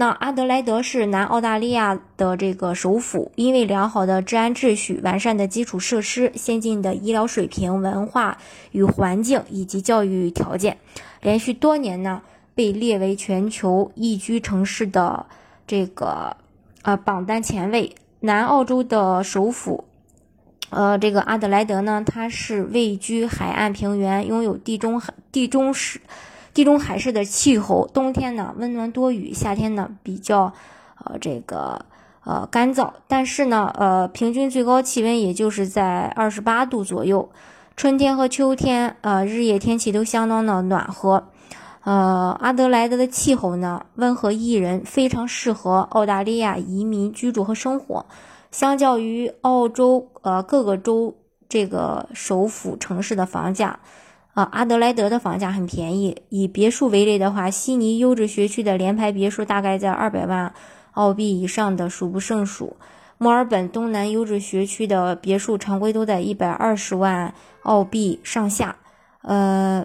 [0.00, 8.38] 那阿德莱德是南澳大利亚的这个首府，因为良好的治安秩序、完善的基础设施、先进的医疗水平、文化
[8.70, 10.78] 与环境以及教育条件，
[11.20, 12.22] 连续多年呢
[12.54, 15.26] 被列为全球宜居城市的
[15.66, 16.36] 这个
[16.82, 17.96] 呃榜单前位。
[18.20, 19.84] 南澳洲的首府，
[20.70, 26.00] 呃，这个阿德莱德呢，它是位居海岸平原，拥有地中海地中式。
[26.58, 30.52] 地中海式的气候，冬天呢温暖多雨，夏天呢比较，
[31.04, 31.86] 呃这个
[32.24, 37.30] 呃干燥，但是呢呃平均最高气温也就是在二十八度左右。
[37.76, 41.28] 春天和秋天呃日夜天气都相当的暖和。
[41.84, 48.04] 呃阿德莱德的气候呢温和宜人，非常适合澳大利亚移民居住和生活。
[48.50, 51.14] 相较于澳洲呃各个州
[51.48, 53.78] 这个首府城市的房价。
[54.38, 56.22] 啊，阿德莱德的房价很便宜。
[56.28, 60.54] 以别墅为例的话，悉尼优质学区的联排别墅大概在二百万
[60.92, 62.76] 澳币以上的数不胜数。
[63.16, 68.76] 墨尔本东南优质学区的别墅常规都在一百二十万澳币上下。
[69.22, 69.84] 呃，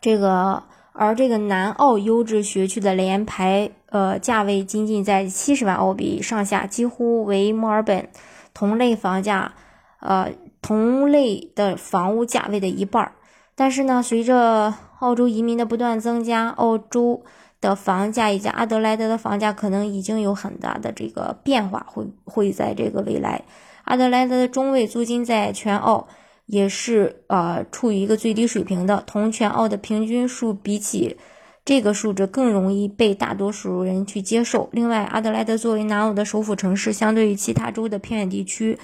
[0.00, 0.62] 这个
[0.92, 8.08] 而这个南澳优质学区的联排呃价位仅仅在七十万澳币上下，几乎为墨尔本
[8.54, 9.54] 同类房价
[9.98, 13.10] 呃同类的房屋价位的一半儿。
[13.54, 17.22] 但是呢，随着澳洲移民的不断增加，澳洲
[17.60, 23.44] 的房价以及阿德莱德的房价可能已经有很大的这个变化，会会在这个未来，
[23.84, 26.08] 阿德莱德的中位租金在全澳
[26.46, 31.16] 也是呃处于一个最低水平的，同全澳的平均数比起，
[31.64, 34.68] 这个数值更容易被大多数人去接受。
[34.72, 38.78] 另外，阿德莱德作为南澳的首府城市，相对于其他州的偏远地区。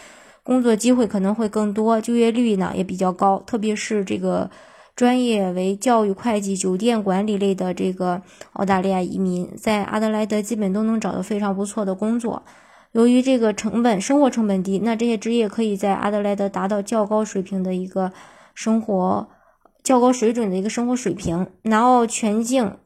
[0.48, 4.50] 工作机会可能会更多，就业率呢也比较高，特别是这个
[4.96, 8.22] 专业为教育、会计、酒店管理类的这个
[8.54, 12.42] 澳大利亚移民，在阿德莱德基本都能找到非常不错的工作。
[12.92, 18.10] 由于这个成本、生活成本低，那这些职业可以在阿德莱德达到较高水平的一个
[18.54, 19.28] 生活、
[19.82, 21.46] 较高水准的一个生活水平。
[21.64, 22.78] 南澳全境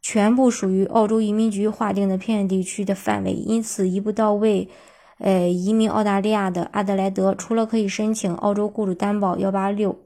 [0.00, 4.70] 全部属于澳洲移民局划定的偏远地区的范围，因此一步到位。
[5.22, 9.96] 呃，移民澳大利亚的阿德莱德，除了可以申请澳洲雇主担保幺八六，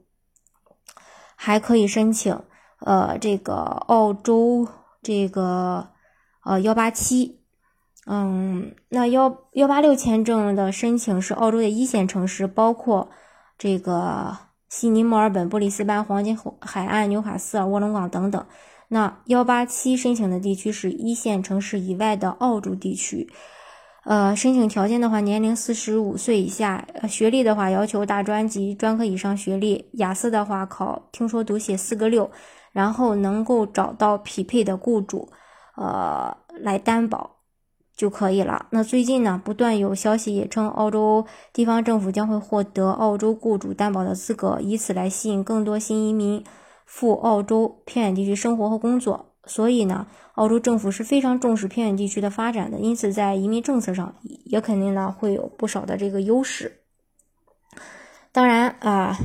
[1.35, 2.39] 还可以申请
[2.81, 4.67] 呃这个澳洲
[5.01, 5.89] 这个
[6.43, 7.39] 呃幺八七。
[8.05, 13.09] 嗯，那幺幺八六签证的申请是澳洲的一线城市，包括
[13.57, 14.37] 这个
[14.69, 18.45] 悉尼、墨尔本、布里斯班、黄金海岸、纽卡斯尔、卧龙岗等等。
[18.89, 23.27] 那幺八七申请的地区是一线城市以外的澳洲地区。
[24.07, 32.31] 呃，申请条件的话，年龄四十五岁以下，学历的话要求大专及专科以上学历，雅思的话考听说读写四个六，
[32.71, 35.27] 然后能够找到匹配的雇主，
[35.75, 37.41] 呃，来担保
[37.97, 38.67] 就可以了。
[38.69, 46.41] 那最近呢，不断有消息也称，澳洲地方政府将会获得澳洲雇主担保的资格，以此来吸引更多新移民
[46.85, 49.26] 赴澳洲偏远地区生活和工作。
[49.47, 54.15] 所以呢，澳洲政府是非常重视偏远地区的发展的，因此在移民政策上
[54.45, 56.81] 也肯定呢会有不少的这个优势。
[58.31, 59.17] 当然啊，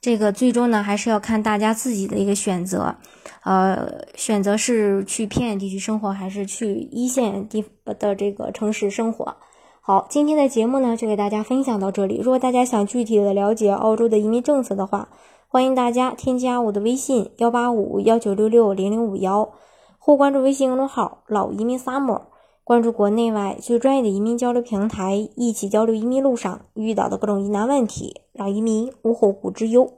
[0.00, 2.96] 这个最终呢还是要看大家自己的一个选择，
[3.42, 9.36] 呃，选择是去偏远地区生活，还是去一线地的这个城市生活。
[9.80, 12.20] 好，今天的节目呢就给大家分享到这里。
[12.22, 15.08] 如果大家想具体的了解澳洲的移民政策的话，
[15.52, 19.50] 欢迎大家添加我的微信幺八五幺九六六零零五幺，
[19.98, 22.22] 或关注微信公众号“老移民 summer”，
[22.64, 29.92] 关注国内外最专业的移民交流平台，一起交流移民路上遇到的各种疑难问题，让移民无后顾之忧。